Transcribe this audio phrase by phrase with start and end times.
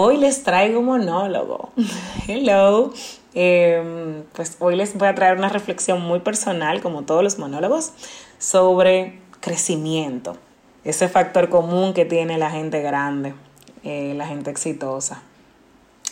[0.00, 1.72] Hoy les traigo monólogo.
[2.28, 2.92] Hello.
[3.34, 7.90] Em, pues hoy les voy a traer una reflexión muy personal, como todos los monólogos,
[8.38, 10.36] sobre crecimiento.
[10.84, 13.34] Ese factor común que tiene la gente grande,
[13.82, 15.20] eh, la gente exitosa,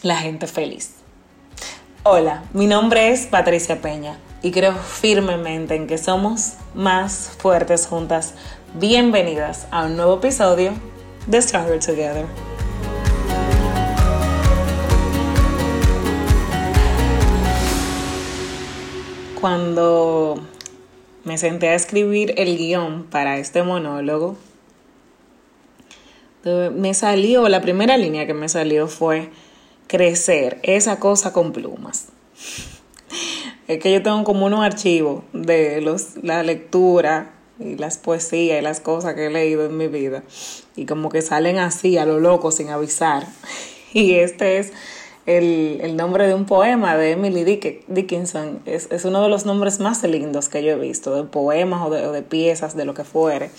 [0.02, 0.96] la gente feliz.
[2.02, 8.34] Hola, mi nombre es Patricia Peña y creo firmemente en que somos más fuertes juntas.
[8.74, 10.72] Bienvenidas a un nuevo episodio
[11.28, 12.26] de Stronger Together.
[19.40, 20.40] Cuando
[21.24, 24.36] me senté a escribir el guion para este monólogo,
[26.44, 29.30] me salió, la primera línea que me salió fue
[29.88, 32.08] crecer, esa cosa con plumas.
[33.68, 38.62] Es que yo tengo como unos archivos de los, la lectura y las poesías y
[38.62, 40.22] las cosas que he leído en mi vida.
[40.76, 43.26] Y como que salen así, a lo loco, sin avisar.
[43.92, 44.72] Y este es
[45.26, 47.44] el, nombre de un poema de Emily
[47.88, 48.60] Dickinson.
[48.64, 52.22] Es, uno de los nombres más lindos que yo he visto, de poemas o de,
[52.22, 53.50] piezas, de lo que fuere.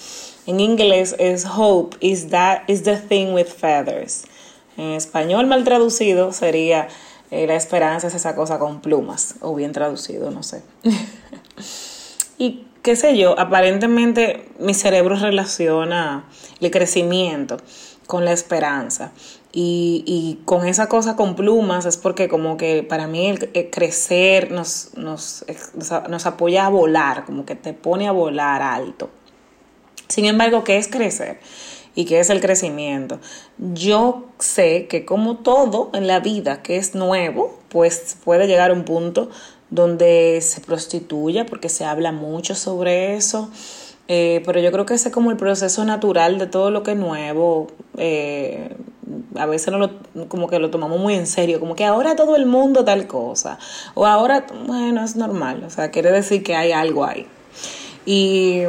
[0.45, 4.23] En inglés es Hope is, that, is the thing with feathers.
[4.77, 6.87] En español mal traducido sería
[7.31, 10.61] eh, La esperanza es esa cosa con plumas, o bien traducido, no sé.
[12.37, 16.29] y qué sé yo, aparentemente mi cerebro relaciona
[16.61, 17.57] el crecimiento
[18.05, 19.11] con la esperanza.
[19.51, 24.91] Y, con esa cosa con plumas es porque como que para mí el, crecer nos,
[24.95, 25.45] nos,
[26.09, 29.09] nos, apoya a volar, como que te pone a volar alto.
[30.07, 31.39] Sin embargo, ¿qué es crecer?
[31.95, 33.19] ¿Y qué es el crecimiento?
[33.57, 38.73] Yo sé que como todo en la vida que es nuevo, pues puede llegar a
[38.73, 39.29] un punto
[39.69, 43.49] donde se prostituya, porque se habla mucho sobre eso
[44.07, 46.91] eh, pero yo creo que ese es como el proceso natural de todo lo que
[46.91, 47.67] es nuevo.
[47.97, 48.75] Eh,
[49.35, 52.35] a veces no lo, como que lo tomamos muy en serio, como que ahora todo
[52.35, 53.59] el mundo tal cosa.
[53.95, 55.63] O ahora, bueno, es normal.
[55.65, 57.27] O sea, quiere decir que hay algo ahí.
[58.05, 58.61] Y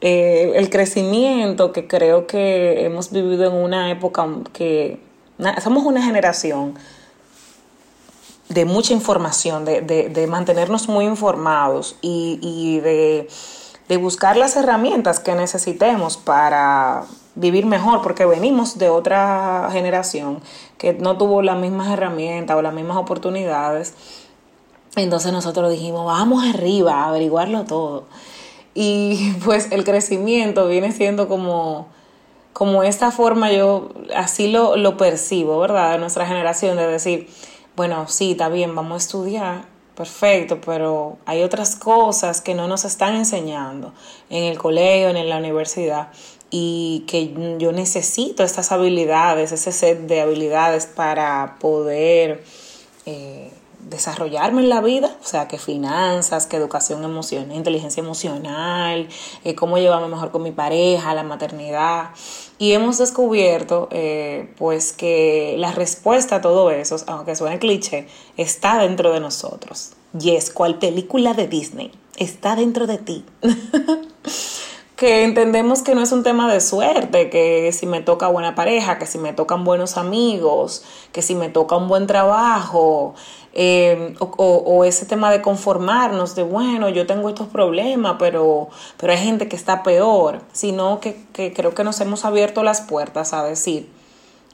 [0.00, 5.00] eh, el crecimiento que creo que hemos vivido en una época que
[5.62, 6.74] somos una generación
[8.48, 13.28] de mucha información, de, de, de mantenernos muy informados y, y de
[13.90, 20.40] de buscar las herramientas que necesitemos para vivir mejor, porque venimos de otra generación
[20.78, 23.94] que no tuvo las mismas herramientas o las mismas oportunidades.
[24.94, 28.04] Entonces nosotros dijimos, vamos arriba a averiguarlo todo.
[28.74, 31.88] Y pues el crecimiento viene siendo como,
[32.52, 35.94] como esta forma, yo así lo, lo percibo, ¿verdad?
[35.94, 37.28] De nuestra generación, de decir,
[37.74, 39.64] bueno, sí, está bien, vamos a estudiar,
[40.00, 43.92] perfecto, pero hay otras cosas que no nos están enseñando
[44.30, 46.08] en el colegio, en la universidad,
[46.48, 52.42] y que yo necesito estas habilidades, ese set de habilidades para poder
[53.04, 53.52] eh,
[53.90, 59.06] desarrollarme en la vida, o sea, que finanzas, que educación emocional, inteligencia emocional,
[59.44, 62.08] eh, cómo llevarme mejor con mi pareja, la maternidad.
[62.60, 68.06] Y hemos descubierto, eh, pues, que la respuesta a todo eso, aunque suene cliché,
[68.36, 69.92] está dentro de nosotros.
[70.20, 73.24] Yes, cual película de Disney está dentro de ti.
[75.00, 78.98] que entendemos que no es un tema de suerte, que si me toca buena pareja,
[78.98, 83.14] que si me tocan buenos amigos, que si me toca un buen trabajo,
[83.54, 88.68] eh, o, ese tema de conformarnos, de bueno, yo tengo estos problemas, pero,
[88.98, 92.82] pero hay gente que está peor, sino que, que creo que nos hemos abierto las
[92.82, 93.88] puertas a decir,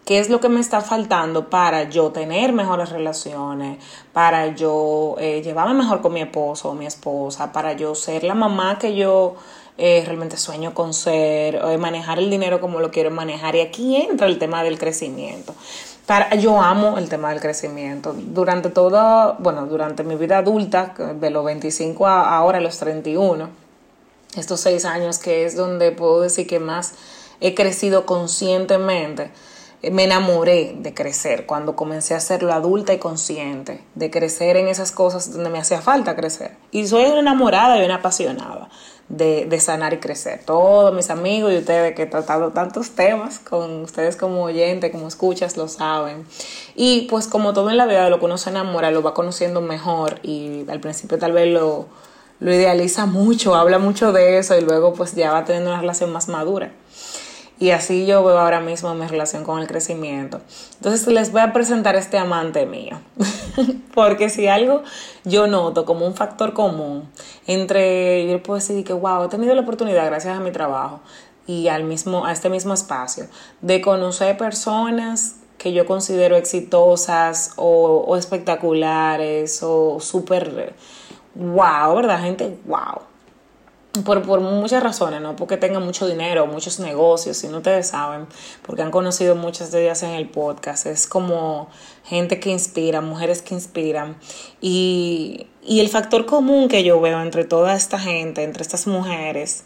[0.07, 5.43] ¿Qué es lo que me está faltando para yo tener mejores relaciones, para yo eh,
[5.43, 9.35] llevarme mejor con mi esposo o mi esposa, para yo ser la mamá que yo
[9.79, 13.57] eh, realmente sueño con ser, o manejar el dinero como lo quiero manejar.
[13.57, 15.55] Y aquí entra el tema del crecimiento.
[16.07, 18.15] Para, yo amo el tema del crecimiento.
[18.17, 23.49] Durante toda, bueno, durante mi vida adulta, de los 25 a ahora los 31,
[24.37, 26.95] estos seis años que es donde puedo decir que más
[27.41, 29.31] he crecido conscientemente,
[29.91, 34.91] me enamoré de crecer cuando comencé a hacerlo adulta y consciente, de crecer en esas
[34.91, 36.57] cosas donde me hacía falta crecer.
[36.71, 38.69] Y soy una enamorada y una apasionada
[39.09, 40.43] de, sanar y crecer.
[40.45, 45.09] Todos mis amigos y ustedes que he tratado tantos temas con ustedes como oyente, como
[45.09, 46.27] escuchas, lo saben.
[46.75, 50.21] Y pues como todo en la vida, lo que uno enamora, lo va conociendo mejor
[50.23, 51.87] y al principio tal vez lo,
[52.41, 56.13] lo idealiza mucho, habla mucho de eso y luego pues ya va teniendo una relación
[56.13, 56.73] más madura.
[57.59, 60.43] Y así yo veo ahora mismo mi relación con el crecimiento.
[60.75, 63.01] Entonces les voy a presentar este amante mío.
[63.95, 64.83] Porque si algo
[65.25, 67.09] yo noto como un factor común
[67.47, 71.01] entre, yo puedo decir que, wow, he tenido la oportunidad gracias a mi trabajo
[71.47, 73.27] y al mismo, a este mismo espacio
[73.61, 80.75] de conocer personas que yo considero exitosas o, espectaculares o súper
[81.35, 82.21] wow, ¿verdad?
[82.21, 83.03] Gente, wow.
[84.05, 88.27] Por, por, muchas razones, no porque tengan mucho dinero, muchos negocios, si no ustedes saben,
[88.61, 90.85] porque han conocido muchas de ellas en el podcast.
[90.85, 91.69] Es como
[92.05, 94.19] gente que inspira, mujeres que inspiran.
[94.61, 99.65] Y, y el factor común que yo veo entre toda esta gente, entre estas mujeres,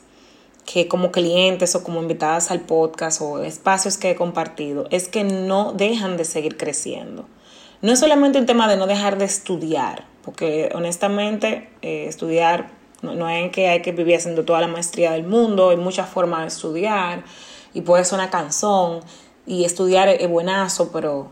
[0.64, 5.25] que como clientes o como invitadas al podcast o espacios que he compartido, es que
[5.25, 7.26] no dejan de seguir creciendo.
[7.82, 12.70] No es solamente un tema de no dejar de estudiar, porque honestamente eh, estudiar
[13.03, 16.41] no, es que hay que vivir haciendo toda la maestría del mundo, hay muchas formas
[16.43, 17.25] de estudiar
[17.73, 19.00] y puede ser una canción
[19.46, 21.29] y estudiar es buenazo, pero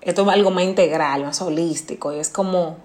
[0.00, 2.76] esto es algo más integral, más holístico y es como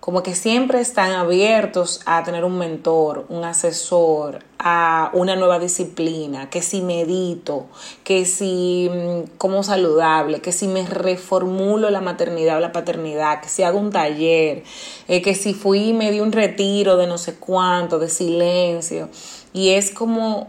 [0.00, 6.48] como que siempre están abiertos a tener un mentor, un asesor, a una nueva disciplina,
[6.48, 7.66] que si medito,
[8.04, 13.48] que si mm, como saludable, que si me reformulo la maternidad o la paternidad, que
[13.48, 14.62] si hago un taller,
[15.08, 19.08] eh, que si fui y me di un retiro de no sé cuánto, de silencio.
[19.52, 20.48] Y es como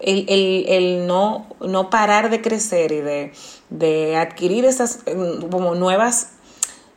[0.00, 3.32] el, el, el no, no parar de crecer y de,
[3.68, 6.32] de adquirir esas mm, como nuevas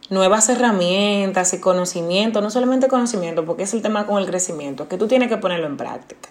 [0.10, 4.98] nuevas herramientas y conocimiento, no solamente conocimiento, porque es el tema con el crecimiento, que
[4.98, 6.30] tú tienes que ponerlo en práctica.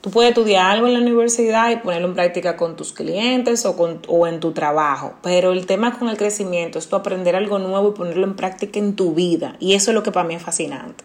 [0.00, 3.76] Tú puedes estudiar algo en la universidad y ponerlo en práctica con tus clientes o,
[3.76, 7.58] con, o en tu trabajo, pero el tema con el crecimiento es tú aprender algo
[7.58, 9.56] nuevo y ponerlo en práctica en tu vida.
[9.58, 11.02] Y eso es lo que para mí es fascinante.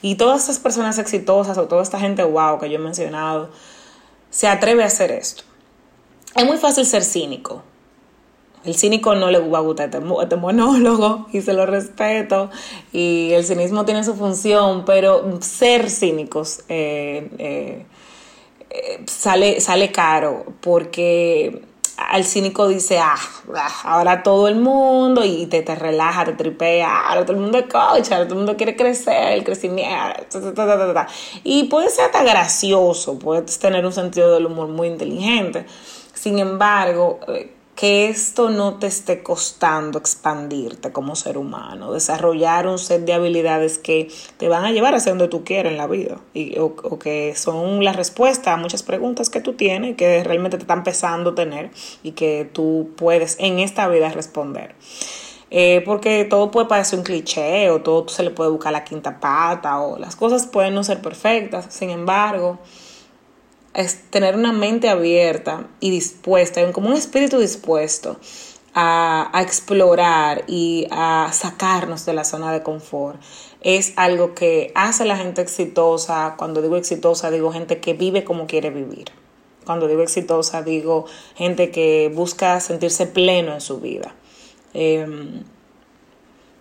[0.00, 3.50] Y todas estas personas exitosas o toda esta gente wow que yo he mencionado,
[4.30, 5.42] se atreve a hacer esto.
[6.34, 7.62] Es muy fácil ser cínico,
[8.66, 12.50] el cínico no le va a gustar este, este, monólogo y se lo respeto
[12.92, 17.86] y el cinismo tiene su función, pero ser cínicos eh, eh,
[18.70, 21.62] eh, sale, sale caro porque
[21.96, 23.16] al cínico dice, ah,
[23.54, 27.58] ah, ahora todo el mundo y te, te relaja, te tripea, ahora todo el mundo
[27.58, 30.38] es coach, ahora todo el mundo quiere crecer, el crecimiento,
[31.42, 35.64] y puede ser hasta gracioso, puedes tener un sentido del humor muy inteligente.
[36.12, 37.20] Sin embargo,
[37.76, 43.76] que esto no te esté costando expandirte como ser humano, desarrollar un set de habilidades
[43.76, 44.08] que
[44.38, 47.84] te van a llevar hacia donde tú quieres en la vida y, o, que son
[47.84, 51.70] la respuesta a muchas preguntas que tú tienes que realmente te están empezando a tener
[52.02, 54.74] y que tú puedes en esta vida responder.
[55.50, 59.20] Eh, porque todo puede parecer un cliché o todo se le puede buscar la quinta
[59.20, 62.58] pata o las cosas pueden no ser perfectas, sin embargo,
[63.76, 68.16] es tener una mente abierta y dispuesta, como un espíritu dispuesto
[68.74, 73.20] a, explorar y a sacarnos de la zona de confort.
[73.60, 76.34] Es algo que hace a la gente exitosa.
[76.38, 79.12] Cuando digo exitosa, digo gente que vive como quiere vivir.
[79.66, 84.14] Cuando digo exitosa, digo gente que busca sentirse pleno en su vida.
[84.72, 85.42] Em,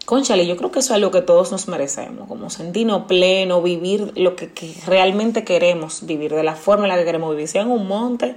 [0.05, 4.13] Conchale, yo creo que eso es algo que todos nos merecemos, como sentirnos pleno, vivir
[4.15, 4.51] lo que,
[4.85, 8.35] realmente queremos vivir, de la forma en la que queremos vivir, sea en un monte,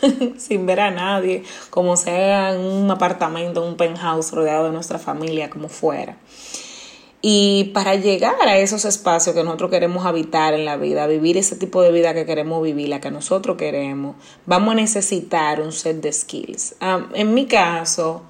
[0.38, 5.50] sin ver a nadie, como sea en un apartamento, un penthouse rodeado de nuestra familia,
[5.50, 6.16] como fuera.
[7.20, 11.56] Y para llegar a esos espacios que nosotros queremos habitar en la vida, vivir ese
[11.56, 14.14] tipo de vida que queremos vivir, la que nosotros queremos,
[14.46, 16.76] vamos a necesitar un set de skills.
[16.80, 18.22] Ah, en mi caso,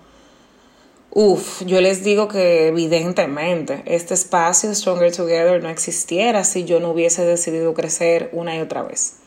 [1.17, 6.91] Uf, yo les digo que evidentemente este espacio Stronger Together no existiera si yo no
[6.91, 9.19] hubiese decidido crecer una y otra vez.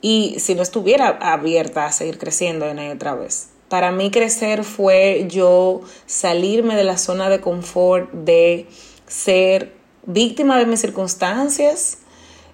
[0.00, 3.50] Y si no estuviera abierta a seguir creciendo una y otra vez.
[3.68, 8.66] Para mí crecer fue yo salirme de la zona de confort de
[9.06, 9.74] ser
[10.06, 11.98] víctima de mis circunstancias,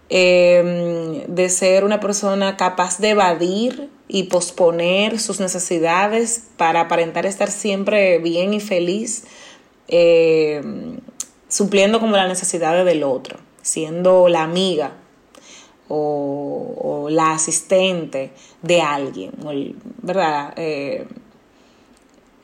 [0.09, 7.51] em, de ser una persona capaz de evadir y posponer sus necesidades para aparentar estar
[7.51, 9.25] siempre bien y feliz,
[9.89, 10.63] eh,
[11.49, 14.93] supliendo como las necesidades del otro, siendo la amiga
[15.89, 18.33] o, la asistente
[18.63, 19.33] de alguien,
[20.03, 20.55] ¿verdad?
[20.57, 21.07] Eh,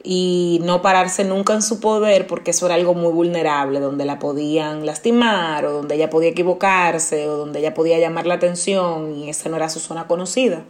[0.03, 4.19] y no pararse nunca en su poder porque eso era algo muy vulnerable, donde la
[4.19, 9.29] podían lastimar o donde ella podía equivocarse o donde ella podía llamar la atención y
[9.29, 10.65] esa no era su zona conocida.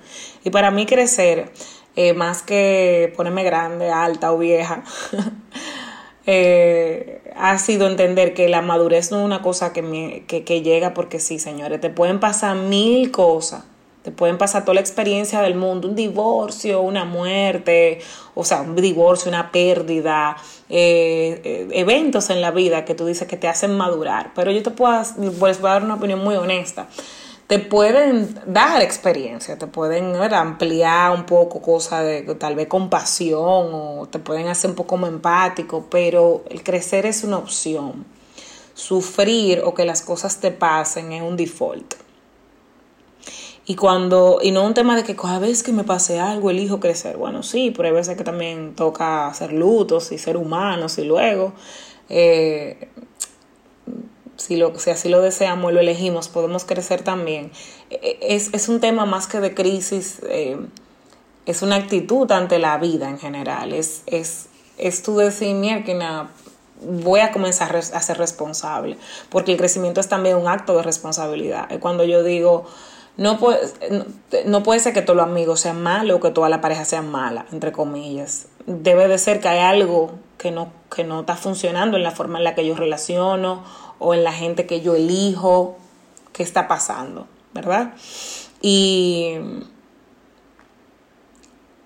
[0.45, 1.53] Y para mí crecer,
[1.97, 4.83] eh, más que ponerme grande, alta o vieja,
[6.27, 10.93] eh, ha sido entender que la madurez no es una cosa que, que, que llega
[10.93, 13.65] porque sí, señores, te pueden pasar mil cosas
[14.03, 18.01] te pueden pasar toda la experiencia del mundo, un divorcio, una muerte,
[18.35, 20.37] o sea, un divorcio, una pérdida,
[20.71, 24.33] eh, eh, eventos en la vida que tú dices que te hacen madurar.
[24.35, 25.03] Pero yo te puedo,
[25.39, 26.89] pues, voy a dar una opinión muy honesta.
[27.47, 34.09] te pueden dar experiencia, te pueden ampliar un poco cosas de tal vez compasión o
[34.09, 38.07] te pueden hacer un poco más empático, pero el crecer es una opción.
[38.75, 41.95] Sufrir o que las cosas te pasen es un default.
[43.71, 46.81] Y cuando, y no un tema de que cada vez que me pase algo elijo
[46.81, 47.17] crecer.
[47.17, 51.53] Bueno, sí, pero hay veces que también toca hacer lutos y ser humanos y luego
[52.09, 52.89] eh,
[54.35, 57.53] si, lo, si así lo deseamos y lo elegimos, podemos crecer también.
[57.91, 60.59] E, e, es, un tema más que de crisis, eh,
[61.47, 63.73] es una actitud ante la vida en general.
[63.73, 64.47] Es, es,
[64.79, 66.29] es tu decir, mierda,
[66.83, 68.97] voy a comenzar a ser responsable,
[69.29, 71.69] porque el crecimiento es también un acto de responsabilidad.
[71.79, 72.67] Cuando yo digo,
[73.17, 73.61] no puede,
[74.47, 77.03] no puede ser que todos los amigos sean malos o que toda la pareja sea
[77.03, 78.47] mala, entre comillas.
[78.67, 82.39] Debe de ser que hay algo que no, que no está funcionando en la forma
[82.39, 83.63] en la que yo relaciono
[83.99, 85.77] o en la gente que yo elijo,
[86.33, 87.93] qué está pasando, ¿verdad?
[88.63, 89.35] Y,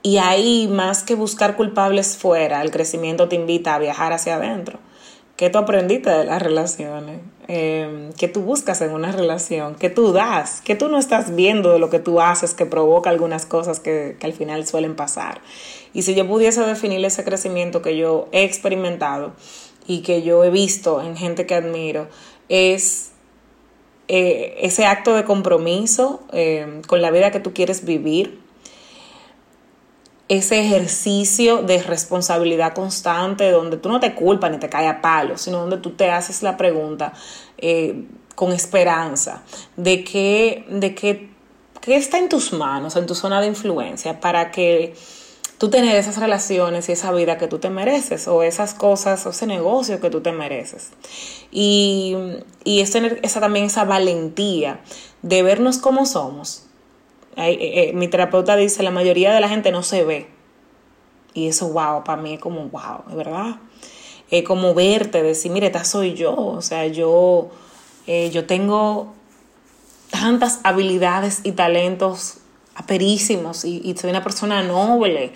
[0.03, 4.79] y ahí, más que buscar culpables fuera, el crecimiento te invita a viajar hacia adentro.
[5.37, 7.21] ¿Qué tú aprendiste de las relaciones?
[7.49, 9.75] Eh, ¿Qué tú buscas en una relación?
[9.75, 10.61] ¿Qué tú das?
[10.65, 14.17] ¿Qué tú no estás viendo de lo que tú haces que provoca algunas cosas que,
[14.19, 15.41] que al final suelen pasar?
[15.93, 19.33] Y si yo pudiese definir ese crecimiento que yo he experimentado,
[19.87, 22.09] y que yo he visto en gente que admiro
[22.49, 23.11] es
[24.09, 28.41] eh, ese acto de compromiso eh, con la vida que tú quieres vivir,
[30.29, 35.37] ese ejercicio de responsabilidad constante donde tú no te culpas ni te caes a palo,
[35.37, 37.13] sino donde tú te haces la pregunta
[37.59, 38.05] eh,
[38.35, 39.43] con esperanza
[39.77, 41.31] de que, de que,
[41.81, 44.95] qué está en tus manos, en tu zona de influencia, para que
[45.59, 49.31] tú tener esas relaciones y esa vida que tú te mereces o esas cosas o
[49.31, 50.91] ese negocio que tú te mereces.
[51.51, 52.17] Y,
[52.65, 54.81] y es tener esa, también esa valentía
[55.23, 56.65] de vernos como somos.
[57.37, 60.29] Eh, eh, mi terapeuta dice, la mayoría de la gente no se ve.
[61.33, 63.57] Y eso, wow, para mí es como, wow, de verdad.
[64.31, 66.35] Es como verte, decir, mire, esta soy yo.
[66.35, 67.51] O sea, yo,
[68.07, 69.15] eh, yo tengo
[70.11, 72.39] tantas habilidades y talentos
[72.77, 75.33] aperísimos y, y soy una persona noble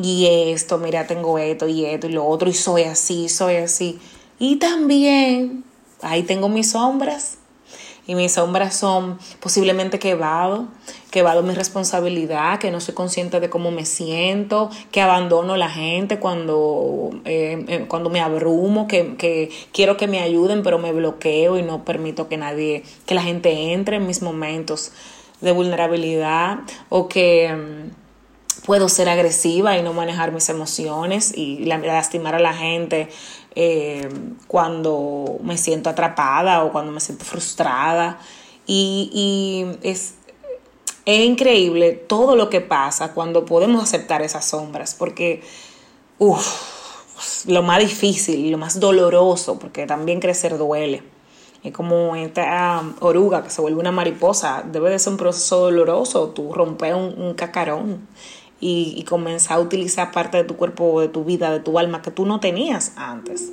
[0.00, 3.98] y esto, mira, tengo esto y esto y lo otro y soy así, soy así.
[4.38, 5.64] Y también
[6.00, 7.38] ahí tengo mis sombras
[8.06, 10.68] y mis sombras son posiblemente que evado,
[11.12, 15.68] que evado mi responsabilidad, que no soy consciente de cómo me siento, que abandono la
[15.68, 20.90] gente cuando, eh, eh, cuando me abrumo, que, que quiero que me ayuden pero me
[20.90, 24.90] bloqueo y no permito que nadie, que la gente entre en mis momentos
[25.42, 32.36] de vulnerabilidad o que mm, puedo ser agresiva y no manejar mis emociones y lastimar
[32.36, 33.10] a la gente
[33.54, 34.08] eh,
[34.46, 38.18] cuando me siento atrapada o cuando me siento frustrada.
[38.66, 40.14] Y, es,
[41.04, 45.42] es, increíble todo lo que pasa cuando podemos aceptar esas sombras, porque
[47.46, 51.02] lo más difícil, lo más doloroso, porque también crecer duele
[51.62, 54.64] es como esta oruga que se vuelve una mariposa.
[54.70, 56.30] Debe de ser un proceso doloroso.
[56.30, 58.08] Tú rompes un, cacarón
[58.60, 62.02] y, y comenzar a utilizar parte de tu cuerpo, de tu vida, de tu alma
[62.02, 63.52] que tú no tenías antes.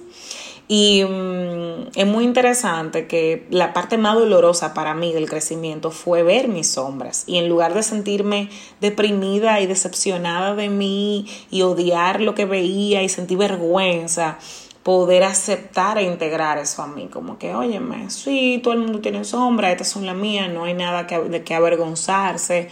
[0.72, 6.22] Y mm, es muy interesante que la parte más dolorosa para mí del crecimiento fue
[6.22, 7.24] ver mis sombras.
[7.26, 8.50] Y en lugar de sentirme
[8.80, 14.38] deprimida y decepcionada de mí y odiar lo que veía y sentir vergüenza,
[14.84, 19.26] poder aceptar e integrar eso a mí, como que, óyeme, sí, todo el mundo tiene
[19.26, 22.70] sombra, estas son las mías, no hay nada que, de qué avergonzarse,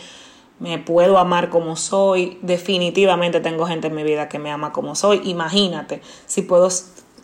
[0.60, 4.96] me puedo amar como soy, definitivamente tengo gente en mi vida que me ama como
[4.96, 6.70] soy, imagínate si puedo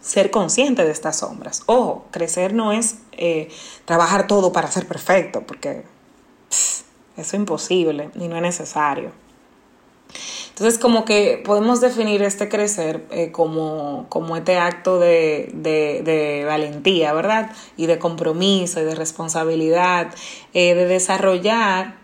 [0.03, 1.63] ser consciente de estas sombras.
[1.65, 3.49] Ojo, crecer no es eh,
[3.85, 5.83] trabajar todo para ser perfecto, porque
[6.49, 6.83] eso
[7.17, 9.11] es imposible y no es necesario.
[10.49, 17.11] Entonces, como que podemos definir este crecer eh, como, como, este acto de, de, valentía,
[17.13, 17.51] ¿verdad?
[17.75, 20.13] Y de compromiso y de responsabilidad,
[20.53, 21.95] eh, de desarrollar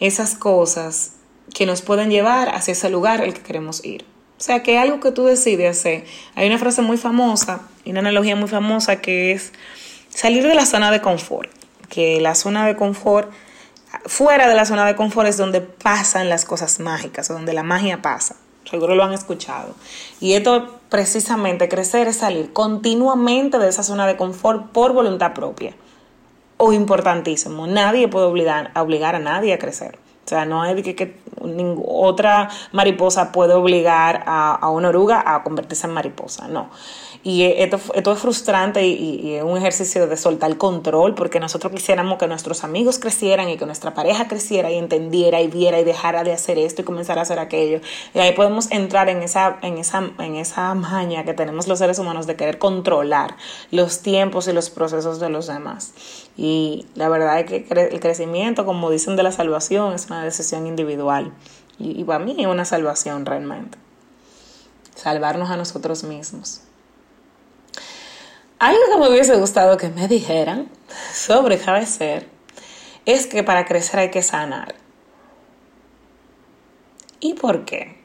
[0.00, 1.12] esas cosas
[1.54, 4.15] que nos pueden llevar hacia ese lugar al que queremos ir.
[4.38, 6.04] O sea, que algo que tú decides hacer.
[6.34, 9.52] Hay una frase muy famosa, y una analogía muy famosa que es
[10.10, 11.50] salir de la zona de confort.
[11.88, 13.30] Que la zona de confort
[14.04, 18.02] fuera de la zona de confort es donde pasan las cosas mágicas, donde la magia
[18.02, 18.36] pasa.
[18.68, 19.74] Seguro lo han escuchado.
[20.20, 25.74] Y esto precisamente, crecer es salir continuamente de esa zona de confort por voluntad propia.
[26.58, 29.98] O importantísimo, nadie puede obligar, obligar a nadie a crecer.
[30.26, 31.14] O sea, no es que, que
[31.86, 36.68] otra mariposa puede obligar a, a una oruga a convertirse en mariposa, no.
[37.28, 42.18] Y esto, esto es frustrante y, es un ejercicio de soltar control porque nosotros quisiéramos
[42.18, 46.22] que nuestros amigos crecieran y que nuestra pareja creciera y entendiera y viera y dejara
[46.22, 47.80] de hacer esto y comenzara a hacer aquello.
[48.14, 51.98] Y ahí podemos entrar en esa, en esa, en esa maña que tenemos los seres
[51.98, 53.36] humanos de querer controlar
[53.72, 55.94] los tiempos y los procesos de los demás.
[56.36, 60.68] Y la verdad es que el crecimiento, como dicen de la salvación, es una decisión
[60.68, 61.32] individual.
[61.76, 63.78] Y, y para mí es una salvación realmente.
[64.94, 66.60] Salvarnos a nosotros mismos.
[68.58, 70.68] Algo que me hubiese gustado que me dijeran
[71.12, 72.26] sobre crecer
[73.04, 74.74] es que para crecer hay que sanar.
[77.20, 77.98] ¿Y por qué?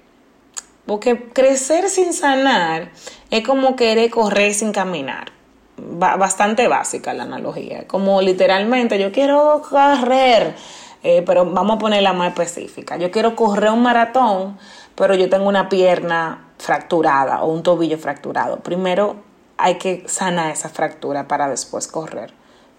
[0.85, 2.91] Porque crecer sin sanar
[3.29, 5.31] es como querer correr sin caminar.
[5.77, 7.87] Bastante básica la analogía.
[7.87, 10.53] Como literalmente yo quiero correr,
[11.01, 12.97] eh, pero vamos a ponerla más específica.
[12.97, 14.59] Yo quiero correr un maratón,
[14.95, 18.57] pero yo tengo una pierna fracturada o un tobillo fracturado.
[18.57, 19.30] Primero
[19.61, 22.33] hay que sanar esa fractura para después correr.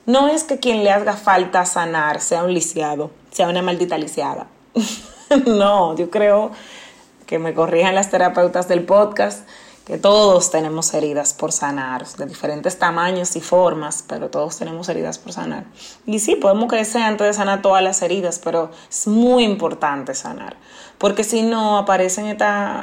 [0.05, 4.49] No es que quien le haga falta sanar sea un lisiado, sea una maldita lisiada.
[5.47, 6.51] no, yo creo
[7.27, 9.47] que me corrijan las terapeutas del podcast,
[9.87, 15.19] que todos tenemos heridas por sanar, de diferentes tamaños y formas, pero todos tenemos heridas
[15.19, 15.65] por sanar.
[16.05, 20.57] Y sí, podemos crecer antes de sanar todas las heridas, pero es muy importante sanar,
[20.99, 22.37] porque si no aparecen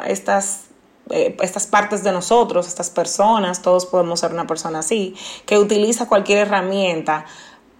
[0.05, 0.68] estas
[1.09, 6.07] eh, estas partes de nosotros, estas personas, todos podemos ser una persona así, que utiliza
[6.07, 7.25] cualquier herramienta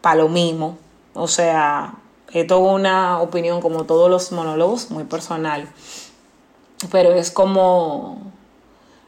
[0.02, 0.78] para lo mismo.
[1.14, 1.96] O sea,
[2.34, 5.68] es toda una opinión como todos los monólogos, muy personal.
[6.92, 8.32] Pero es como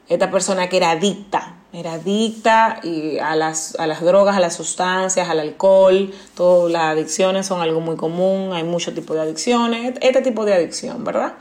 [0.10, 4.56] esta persona que era adicta, era adicta y a, las, a las drogas, a las
[4.56, 9.94] sustancias, al alcohol, todas las adicciones son algo muy común, hay muchos tipos de adicciones,
[10.02, 11.34] este tipo de adicción, ¿verdad?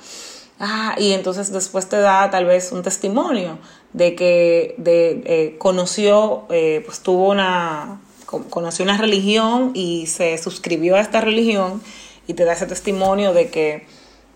[0.62, 3.59] Ah, y entonces después te da tal vez un testimonio
[3.95, 8.02] de que de, eh, conoció, eh, pues tuvo una,
[8.50, 11.81] conoció una religión y se suscribió a esta religión
[12.26, 13.87] y te da ese testimonio de que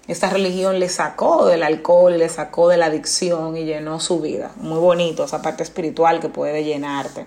[0.09, 4.53] esta religión le sacó del alcohol, le sacó de la adicción y llenó su vida.
[4.57, 7.27] Muy bonito, esa parte espiritual que puede llenarte.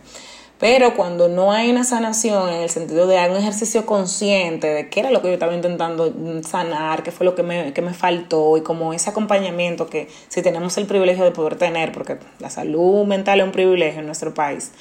[0.59, 5.01] Pero cuando no hay una sanación en el sentido de un ejercicio consciente de qué
[5.01, 8.57] era lo que yo estaba intentando sanar, qué fue lo que me, que me faltó
[8.57, 13.05] y como ese acompañamiento que si tenemos el privilegio de poder tener, porque la salud
[13.05, 14.71] mental es un privilegio en nuestro país,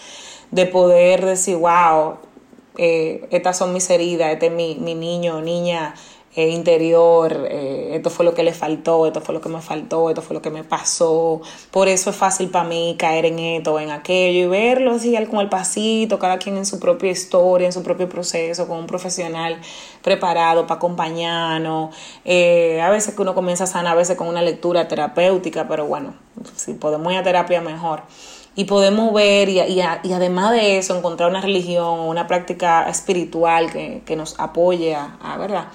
[0.51, 2.17] de poder decir, wow,
[2.79, 5.95] eh, estas son mis heridas, este es mi, mi niño o niña
[6.37, 10.11] eh, interior, eh, esto fue lo que le faltó, esto fue lo que me faltó,
[10.11, 13.81] esto fue lo que me pasó, por eso es fácil para mí caer en esto,
[13.81, 17.73] en aquello y verlo así con el pasito, cada quien en su propia historia, en
[17.73, 19.59] su propio proceso, con un profesional
[20.03, 21.97] preparado para acompañarnos.
[22.27, 25.87] Eh, a veces que uno comienza a sanar, a veces con una lectura terapéutica, pero
[25.87, 26.15] bueno,
[26.55, 28.03] si podemos ir a terapia mejor
[28.55, 33.71] y podemos ver y, y, además de eso encontrar una religión o una práctica espiritual
[33.73, 35.69] que, que nos apoye a, a ¿verdad?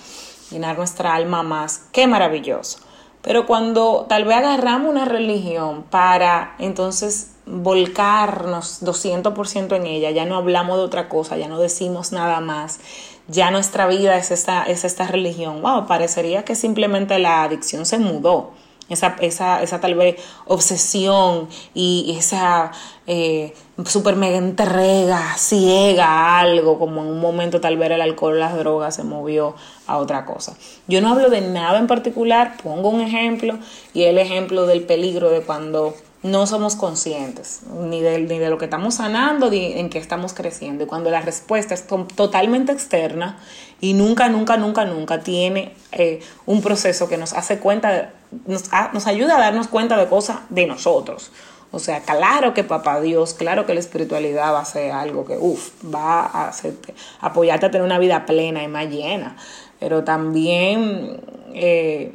[0.51, 1.85] Llenar nuestra alma más.
[1.91, 2.79] Qué maravilloso.
[3.21, 10.37] Pero cuando tal vez agarramos una religión para entonces volcarnos 200% en ella, ya no
[10.37, 12.79] hablamos de otra cosa, ya no decimos nada más,
[13.27, 17.99] ya nuestra vida es esta, es esta religión, wow, parecería que simplemente la adicción se
[17.99, 18.51] mudó
[18.91, 22.71] esa, esa, esa tal vez obsesión y esa
[23.08, 23.54] eh,
[23.86, 28.56] super mega entrega ciega a algo, como en un momento tal vez el alcohol, las
[28.56, 29.56] drogas se movió
[29.88, 30.56] a otra cosa.
[30.88, 33.58] Yo no hablo de nada en particular, pongo un ejemplo
[33.93, 38.60] y el ejemplo del peligro de cuando no somos conscientes ni de, ni de lo
[38.60, 40.84] que estamos sanando ni en qué estamos creciendo.
[40.84, 43.39] Y cuando la respuesta es totalmente externa
[43.80, 48.13] y nunca, nunca, nunca, nunca tiene eh, un proceso que nos hace cuenta,
[48.46, 51.32] nos, nos ayuda a darnos cuenta de cosas de nosotros.
[51.72, 55.38] O sea, claro que papá Dios, claro que la espiritualidad va a ser algo que,
[55.38, 59.38] uff, va a hacerte, apoyarte a tener una vida plena y más llena.
[59.80, 61.22] Pero también...
[61.54, 62.13] Eh,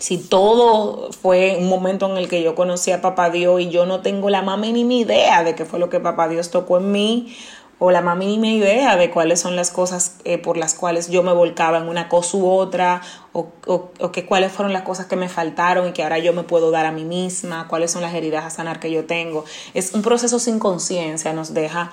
[0.00, 3.86] si todo fue un momento en el que yo conocí a Papá Dios y yo
[3.86, 6.90] no tengo la más mínima idea de qué fue lo que Papá Dios tocó en
[6.90, 7.36] mí,
[7.80, 11.22] o la más mínima idea de cuáles son las cosas eh, por las cuales yo
[11.22, 13.00] me volcaba en una cosa u otra,
[13.32, 16.42] o, o, que cuáles fueron las cosas que me faltaron y que ahora yo me
[16.42, 19.46] puedo dar a mí misma, cuáles son las heridas a sanar que yo tengo.
[19.72, 21.90] Es un proceso sin conciencia, nos deja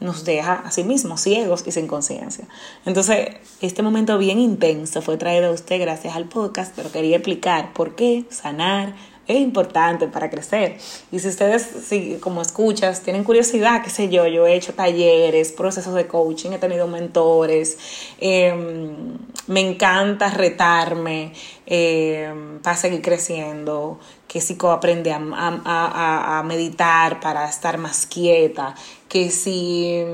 [0.00, 2.46] nos deja a sí mismos ciegos y sin conciencia.
[2.84, 7.72] Entonces, este momento bien intenso fue traído a usted gracias al podcast, pero quería explicar
[7.72, 8.94] por qué sanar
[9.28, 10.78] es importante para crecer.
[11.12, 15.52] Y si ustedes, si, como escuchas, tienen curiosidad, qué sé yo, yo he hecho talleres,
[15.52, 17.78] procesos de coaching, he tenido mentores,
[18.18, 21.32] em, me encanta retarme
[21.66, 25.20] em, para seguir creciendo, que si aprende a,
[25.64, 28.74] a, a, meditar para estar más quieta,
[29.08, 30.04] que si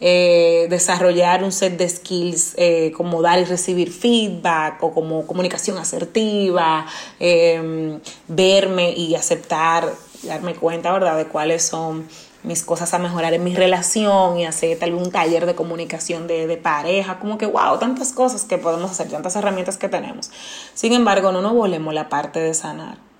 [0.00, 5.76] eh, desarrollar un set de skills eh, como dar y recibir feedback o como comunicación
[5.76, 6.86] asertiva,
[7.20, 12.08] em, verme y aceptar, darme cuenta, ¿verdad?, de cuáles son
[12.44, 16.46] mis cosas a mejorar en mi relación y hacer tal un taller de comunicación de,
[16.46, 20.30] de, pareja, como que wow, tantas cosas que podemos hacer, tantas herramientas que tenemos.
[20.74, 23.11] Sin embargo, no nos volvemos la parte de sanar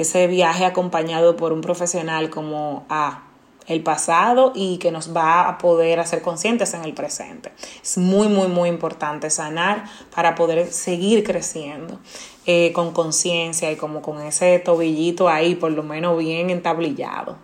[0.00, 3.24] ese viaje acompañado por un profesional como a
[3.68, 7.52] el pasado y que nos va a poder hacer conscientes en el presente.
[7.82, 9.84] Es muy, muy, muy importante sanar
[10.14, 11.98] para poder seguir creciendo
[12.46, 17.36] eh, con conciencia y como con ese tobillito ahí, por lo menos bien entablillado.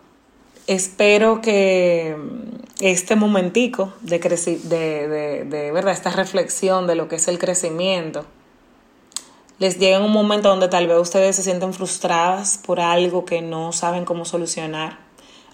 [0.67, 2.17] Espero que
[2.81, 8.25] este momentico de, de, de, de verdad, esta reflexión de lo que es el crecimiento,
[9.59, 13.73] les llega un momento donde tal vez ustedes se sienten frustradas por algo que no
[13.73, 14.99] saben cómo solucionar.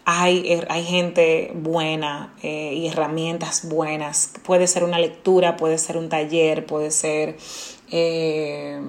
[0.06, 4.32] Hay, er, hay gente buena eh, y herramientas buenas.
[4.42, 7.36] Puede ser una lectura, puede ser un taller, puede ser
[7.90, 8.80] eh,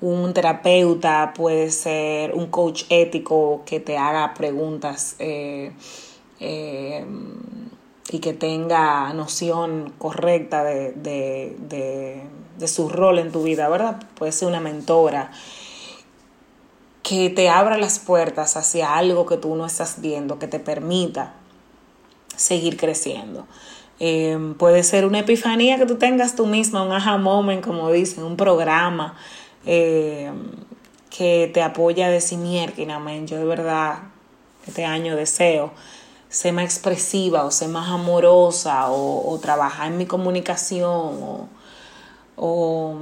[0.00, 5.72] un terapeuta, puede ser un coach ético que te haga preguntas eh,
[8.10, 12.22] y que tenga noción correcta de, de, de,
[12.66, 14.02] su rol en tu vida, ¿verdad?
[14.14, 15.30] Puede ser una mentora
[17.02, 21.34] que te abra las puertas hacia algo que tú no estás viendo, que te permita
[22.36, 23.46] seguir creciendo.
[24.00, 28.24] Eh, puede ser una epifanía que tú tengas tú misma, un aha moment, como dicen,
[28.24, 29.16] un programa
[29.66, 30.30] eh,
[31.10, 32.74] que te apoya a decir, mierda,
[33.26, 33.98] yo de verdad
[34.66, 35.72] este año deseo
[36.28, 41.48] ser más expresiva o ser más amorosa o, trabajar en mi comunicación o,
[42.36, 42.98] o,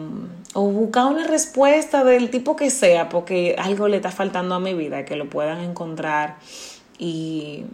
[0.54, 5.04] buscar una respuesta del tipo que sea porque algo le está faltando a mi vida,
[5.04, 6.38] que lo puedan encontrar
[6.98, 7.64] y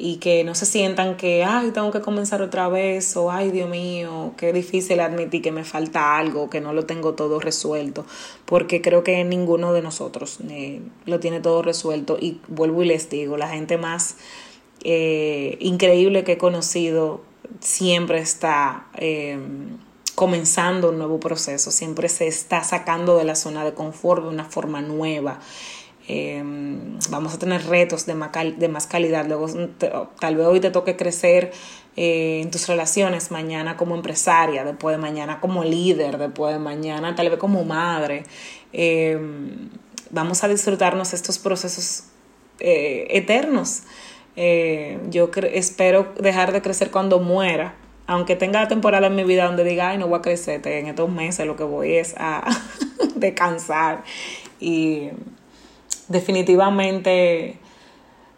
[0.00, 3.68] y que no se sientan que, ay, tengo que comenzar otra vez, o ay, Dios
[3.68, 8.06] mío, qué difícil admitir que me falta algo, que no lo tengo todo resuelto,
[8.46, 12.16] porque creo que ninguno de nosotros eh, lo tiene todo resuelto.
[12.18, 14.16] Y vuelvo y les digo, la gente más
[14.84, 17.20] eh, increíble que he conocido
[17.60, 19.38] siempre está eh,
[20.20, 24.44] comenzando un nuevo proceso, siempre se está sacando de la zona de confort de una
[24.44, 25.40] forma nueva.
[26.08, 29.24] Em, vamos a tener retos de más, de más calidad.
[29.26, 29.46] Luego,
[30.18, 31.52] tal vez hoy te toque crecer
[31.96, 37.14] eh, en tus relaciones, mañana como empresaria, después de mañana como líder, después de mañana
[37.14, 38.24] tal vez como madre.
[38.74, 39.70] Em,
[40.10, 42.02] vamos a disfrutarnos estos procesos
[42.58, 43.84] eh, eternos.
[44.36, 47.79] Eh, yo espero dejar de crecer cuando muera.
[48.10, 51.08] Aunque tenga temporada en mi vida donde diga, ay, no voy a crecer, en estos
[51.08, 52.42] meses lo que voy es a
[53.14, 54.02] descansar
[54.58, 55.10] y
[56.08, 57.56] definitivamente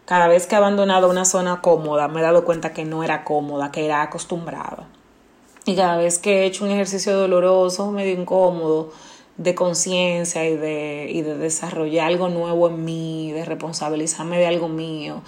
[0.05, 3.23] cada vez que he abandonado una zona cómoda me he dado cuenta que no era
[3.23, 4.87] cómoda, que era acostumbrada.
[5.65, 8.91] Y cada vez que he hecho un ejercicio doloroso, medio incómodo,
[9.37, 14.69] de conciencia y de, y de desarrollar algo nuevo en mí, de responsabilizarme de algo
[14.69, 15.23] mío,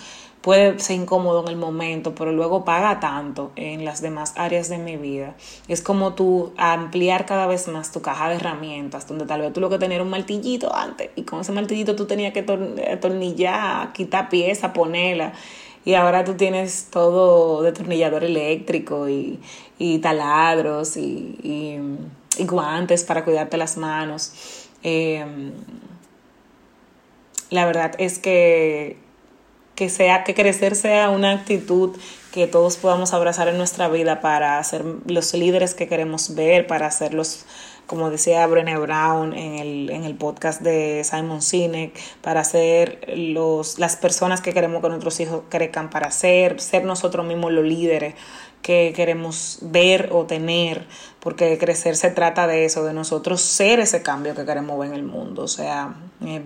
[0.46, 4.78] puede ser incómodo en el momento, pero luego paga tanto en las demás áreas de
[4.78, 5.34] mi vida.
[5.68, 9.60] Es como tú ampliar cada vez más tu caja de herramientas, donde tal vez tú
[9.60, 12.46] lo que tenías un martillito antes y con ese martillito tú tenías que
[12.92, 15.34] atornillar, quitar pieza, ponerla.
[15.84, 19.40] Y ahora tú tienes todo detornillador eléctrico y,
[20.04, 21.80] taladros y,
[22.38, 24.68] guantes para cuidarte las manos.
[24.84, 25.54] Em,
[27.50, 29.05] la verdad es que
[29.76, 31.98] que sea que crecer sea una actitud
[32.32, 36.90] que todos podamos abrazar en nuestra vida para ser los líderes que queremos ver, para
[36.92, 37.46] ser los,
[37.86, 43.80] como decía Brené Brown en el, en el podcast de Simon Sinek, para ser los,
[43.80, 48.16] las personas que queremos que nuestros hijos crezcan, para ser, ser nosotros mismos los líderes
[48.62, 50.88] que queremos ver o tener,
[51.20, 54.96] porque crecer se trata de eso, de nosotros ser ese cambio que queremos ver en
[54.96, 56.42] el mundo, o sea, eh,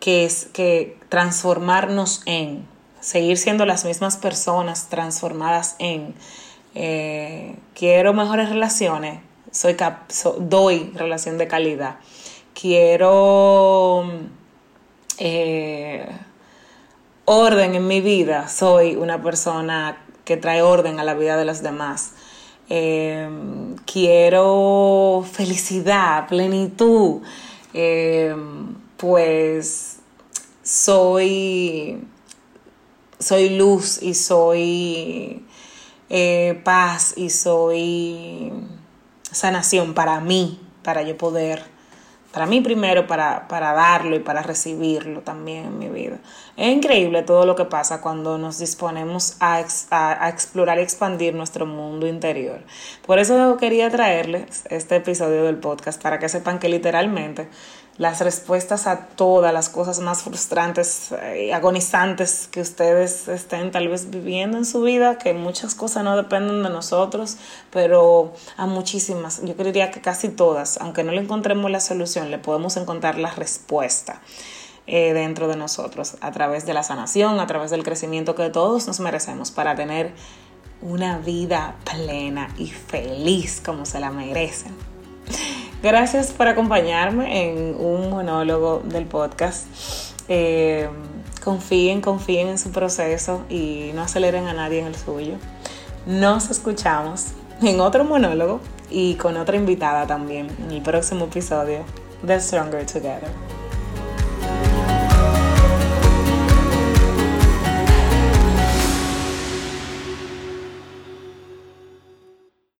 [0.00, 2.66] que es que transformarnos en,
[3.00, 6.14] seguir siendo las mismas personas transformadas en,
[6.74, 11.96] eh, quiero mejores relaciones, soy cap doy relación de calidad,
[12.54, 14.04] quiero
[15.18, 16.06] eh,
[17.24, 21.62] orden en mi vida, soy una persona que trae orden a la vida de los
[21.62, 22.12] demás.
[22.70, 23.26] Eh,
[23.86, 27.22] quiero felicidad, plenitud,
[28.98, 30.00] pues
[30.62, 32.04] soy,
[33.18, 35.46] soy luz y soy
[36.10, 38.52] eh, paz y soy
[39.30, 41.78] sanación para mí, para yo poder
[42.32, 46.18] para mí primero, para, para darlo y para recibirlo también en mi vida.
[46.56, 51.64] Es increíble todo lo que pasa cuando nos disponemos a, a, explorar y expandir nuestro
[51.64, 52.60] mundo interior.
[53.06, 57.48] Por eso quería traerles este episodio del podcast, para que sepan que literalmente
[57.98, 64.08] las respuestas a todas las cosas más frustrantes y agonizantes que ustedes estén tal vez
[64.08, 67.36] viviendo en su vida, que muchas cosas no dependen de nosotros,
[67.72, 72.38] pero a muchísimas, yo creería que casi todas, aunque no le encontremos la solución, le
[72.38, 74.22] podemos encontrar la respuesta.
[74.90, 78.86] Eh, dentro de nosotros, a través de la sanación, a través del crecimiento que todos
[78.86, 80.14] nos merecemos para tener
[80.80, 84.97] una vida plena y feliz como se la merecen.
[85.82, 89.66] Gracias por acompañarme en un monólogo del podcast.
[90.28, 90.88] Eh,
[91.44, 95.34] confíen, confíen en su proceso y no aceleren a nadie en el suyo.
[96.04, 97.28] Nos escuchamos
[97.62, 98.60] en otro monólogo
[98.90, 101.84] y con otra invitada también en el próximo episodio
[102.22, 103.57] de Stronger Together.